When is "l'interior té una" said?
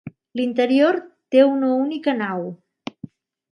0.39-1.71